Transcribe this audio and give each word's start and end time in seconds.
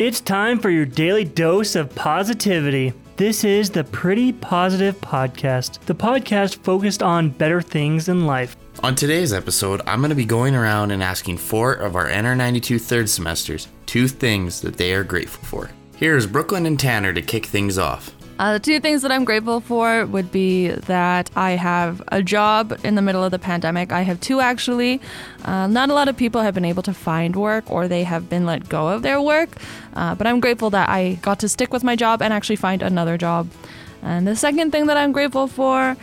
It's 0.00 0.22
time 0.22 0.58
for 0.58 0.70
your 0.70 0.86
daily 0.86 1.24
dose 1.24 1.76
of 1.76 1.94
positivity. 1.94 2.94
This 3.18 3.44
is 3.44 3.68
the 3.68 3.84
Pretty 3.84 4.32
Positive 4.32 4.98
Podcast, 5.02 5.78
the 5.80 5.94
podcast 5.94 6.56
focused 6.64 7.02
on 7.02 7.28
better 7.28 7.60
things 7.60 8.08
in 8.08 8.24
life. 8.24 8.56
On 8.82 8.94
today's 8.94 9.34
episode, 9.34 9.82
I'm 9.86 10.00
going 10.00 10.08
to 10.08 10.14
be 10.14 10.24
going 10.24 10.54
around 10.56 10.90
and 10.90 11.02
asking 11.02 11.36
four 11.36 11.74
of 11.74 11.96
our 11.96 12.08
NR92 12.08 12.80
third 12.80 13.10
semesters 13.10 13.68
two 13.84 14.08
things 14.08 14.62
that 14.62 14.78
they 14.78 14.94
are 14.94 15.04
grateful 15.04 15.44
for. 15.44 15.70
Here's 15.96 16.26
Brooklyn 16.26 16.64
and 16.64 16.80
Tanner 16.80 17.12
to 17.12 17.20
kick 17.20 17.44
things 17.44 17.76
off. 17.76 18.10
Uh, 18.40 18.54
the 18.54 18.58
two 18.58 18.80
things 18.80 19.02
that 19.02 19.12
I'm 19.12 19.26
grateful 19.26 19.60
for 19.60 20.06
would 20.06 20.32
be 20.32 20.68
that 20.68 21.30
I 21.36 21.50
have 21.50 22.00
a 22.08 22.22
job 22.22 22.74
in 22.82 22.94
the 22.94 23.02
middle 23.02 23.22
of 23.22 23.32
the 23.32 23.38
pandemic. 23.38 23.92
I 23.92 24.00
have 24.00 24.18
two 24.18 24.40
actually. 24.40 24.98
Uh, 25.44 25.66
not 25.66 25.90
a 25.90 25.92
lot 25.92 26.08
of 26.08 26.16
people 26.16 26.40
have 26.40 26.54
been 26.54 26.64
able 26.64 26.82
to 26.84 26.94
find 26.94 27.36
work 27.36 27.70
or 27.70 27.86
they 27.86 28.02
have 28.04 28.30
been 28.30 28.46
let 28.46 28.66
go 28.70 28.88
of 28.88 29.02
their 29.02 29.20
work, 29.20 29.50
uh, 29.94 30.14
but 30.14 30.26
I'm 30.26 30.40
grateful 30.40 30.70
that 30.70 30.88
I 30.88 31.18
got 31.20 31.38
to 31.40 31.50
stick 31.50 31.70
with 31.70 31.84
my 31.84 31.96
job 31.96 32.22
and 32.22 32.32
actually 32.32 32.56
find 32.56 32.80
another 32.80 33.18
job. 33.18 33.46
And 34.02 34.26
the 34.26 34.36
second 34.36 34.70
thing 34.70 34.86
that 34.86 34.96
I'm 34.96 35.12
grateful 35.12 35.46
for 35.46 35.98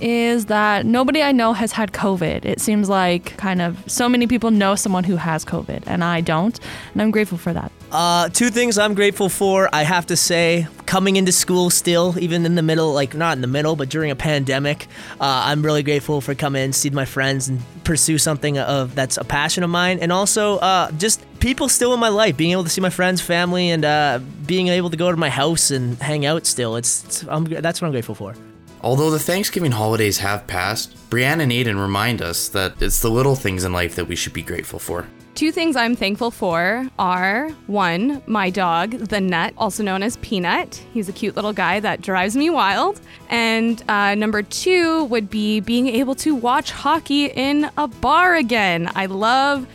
is 0.00 0.46
that 0.46 0.86
nobody 0.86 1.22
I 1.22 1.32
know 1.32 1.52
has 1.52 1.72
had 1.72 1.92
COVID. 1.92 2.44
It 2.44 2.60
seems 2.60 2.88
like 2.88 3.36
kind 3.36 3.60
of 3.60 3.78
so 3.86 4.08
many 4.08 4.26
people 4.26 4.50
know 4.50 4.74
someone 4.74 5.04
who 5.04 5.16
has 5.16 5.44
COVID, 5.44 5.84
and 5.86 6.02
I 6.02 6.20
don't. 6.20 6.58
And 6.92 7.02
I'm 7.02 7.10
grateful 7.10 7.38
for 7.38 7.52
that. 7.52 7.70
Uh, 7.92 8.28
two 8.28 8.50
things 8.50 8.78
I'm 8.78 8.94
grateful 8.94 9.28
for. 9.28 9.68
I 9.72 9.82
have 9.82 10.06
to 10.06 10.16
say, 10.16 10.68
coming 10.86 11.16
into 11.16 11.32
school 11.32 11.70
still, 11.70 12.14
even 12.20 12.46
in 12.46 12.54
the 12.54 12.62
middle, 12.62 12.92
like 12.92 13.14
not 13.14 13.36
in 13.36 13.40
the 13.40 13.48
middle, 13.48 13.74
but 13.74 13.88
during 13.88 14.12
a 14.12 14.16
pandemic, 14.16 14.86
uh, 15.20 15.42
I'm 15.46 15.62
really 15.62 15.82
grateful 15.82 16.20
for 16.20 16.34
coming 16.36 16.62
in, 16.62 16.72
see 16.72 16.90
my 16.90 17.04
friends, 17.04 17.48
and 17.48 17.60
pursue 17.82 18.18
something 18.18 18.58
of 18.58 18.94
that's 18.94 19.16
a 19.16 19.24
passion 19.24 19.64
of 19.64 19.70
mine. 19.70 19.98
And 20.00 20.12
also, 20.12 20.58
uh, 20.58 20.92
just 20.92 21.24
people 21.40 21.68
still 21.68 21.92
in 21.92 21.98
my 21.98 22.08
life, 22.08 22.36
being 22.36 22.52
able 22.52 22.64
to 22.64 22.70
see 22.70 22.80
my 22.80 22.90
friends, 22.90 23.20
family, 23.20 23.70
and 23.70 23.84
uh, 23.84 24.20
being 24.46 24.68
able 24.68 24.90
to 24.90 24.96
go 24.96 25.10
to 25.10 25.16
my 25.16 25.30
house 25.30 25.72
and 25.72 25.98
hang 25.98 26.24
out. 26.24 26.46
Still, 26.46 26.76
it's, 26.76 27.04
it's 27.04 27.24
that's 27.60 27.82
what 27.82 27.86
I'm 27.86 27.92
grateful 27.92 28.14
for. 28.14 28.36
Although 28.82 29.10
the 29.10 29.18
Thanksgiving 29.18 29.72
holidays 29.72 30.18
have 30.18 30.46
passed, 30.46 30.96
Brianne 31.10 31.42
and 31.42 31.52
Aiden 31.52 31.80
remind 31.80 32.22
us 32.22 32.48
that 32.48 32.80
it's 32.80 33.00
the 33.00 33.10
little 33.10 33.36
things 33.36 33.64
in 33.64 33.72
life 33.72 33.94
that 33.96 34.06
we 34.06 34.16
should 34.16 34.32
be 34.32 34.42
grateful 34.42 34.78
for. 34.78 35.06
Two 35.34 35.52
things 35.52 35.76
I'm 35.76 35.94
thankful 35.96 36.30
for 36.30 36.88
are 36.98 37.50
one, 37.66 38.22
my 38.26 38.50
dog, 38.50 38.92
the 38.92 39.20
Nut, 39.20 39.54
also 39.56 39.82
known 39.82 40.02
as 40.02 40.16
Peanut. 40.18 40.82
He's 40.92 41.08
a 41.08 41.12
cute 41.12 41.36
little 41.36 41.52
guy 41.52 41.80
that 41.80 42.00
drives 42.00 42.36
me 42.36 42.50
wild. 42.50 43.00
And 43.28 43.82
uh, 43.88 44.14
number 44.14 44.42
two 44.42 45.04
would 45.04 45.30
be 45.30 45.60
being 45.60 45.86
able 45.88 46.14
to 46.16 46.34
watch 46.34 46.72
hockey 46.72 47.26
in 47.26 47.70
a 47.76 47.86
bar 47.86 48.34
again. 48.34 48.90
I 48.94 49.06
love, 49.06 49.66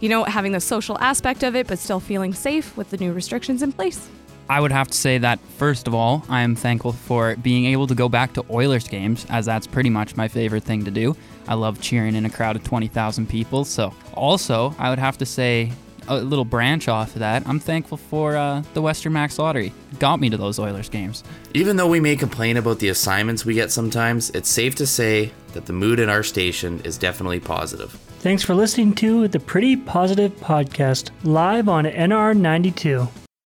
you 0.00 0.08
know, 0.08 0.24
having 0.24 0.52
the 0.52 0.60
social 0.60 0.98
aspect 0.98 1.42
of 1.42 1.54
it, 1.54 1.66
but 1.66 1.78
still 1.78 2.00
feeling 2.00 2.34
safe 2.34 2.76
with 2.76 2.90
the 2.90 2.96
new 2.96 3.12
restrictions 3.12 3.62
in 3.62 3.72
place. 3.72 4.08
I 4.48 4.60
would 4.60 4.72
have 4.72 4.88
to 4.88 4.96
say 4.96 5.18
that, 5.18 5.38
first 5.56 5.86
of 5.86 5.94
all, 5.94 6.24
I 6.28 6.42
am 6.42 6.54
thankful 6.54 6.92
for 6.92 7.36
being 7.36 7.64
able 7.66 7.86
to 7.86 7.94
go 7.94 8.08
back 8.08 8.34
to 8.34 8.44
Oilers 8.50 8.86
games, 8.86 9.26
as 9.30 9.46
that's 9.46 9.66
pretty 9.66 9.90
much 9.90 10.16
my 10.16 10.28
favorite 10.28 10.64
thing 10.64 10.84
to 10.84 10.90
do. 10.90 11.16
I 11.48 11.54
love 11.54 11.80
cheering 11.80 12.14
in 12.14 12.26
a 12.26 12.30
crowd 12.30 12.56
of 12.56 12.64
20,000 12.64 13.28
people. 13.28 13.64
So, 13.64 13.94
also, 14.12 14.74
I 14.78 14.90
would 14.90 14.98
have 14.98 15.18
to 15.18 15.26
say, 15.26 15.72
a 16.08 16.16
little 16.18 16.44
branch 16.44 16.88
off 16.88 17.14
of 17.14 17.20
that, 17.20 17.46
I'm 17.46 17.58
thankful 17.58 17.96
for 17.96 18.36
uh, 18.36 18.62
the 18.74 18.82
Western 18.82 19.12
Max 19.14 19.38
Lottery. 19.38 19.72
Got 19.98 20.20
me 20.20 20.28
to 20.30 20.36
those 20.36 20.58
Oilers 20.58 20.88
games. 20.88 21.24
Even 21.54 21.76
though 21.76 21.88
we 21.88 22.00
may 22.00 22.16
complain 22.16 22.56
about 22.56 22.78
the 22.78 22.88
assignments 22.88 23.44
we 23.44 23.54
get 23.54 23.70
sometimes, 23.70 24.30
it's 24.30 24.48
safe 24.48 24.74
to 24.76 24.86
say 24.86 25.32
that 25.52 25.66
the 25.66 25.72
mood 25.72 26.00
at 26.00 26.08
our 26.08 26.22
station 26.22 26.80
is 26.80 26.98
definitely 26.98 27.40
positive. 27.40 27.92
Thanks 28.20 28.42
for 28.42 28.54
listening 28.54 28.94
to 28.96 29.28
the 29.28 29.40
Pretty 29.40 29.76
Positive 29.76 30.32
Podcast, 30.36 31.10
live 31.24 31.68
on 31.68 31.84
NR92. 31.84 33.23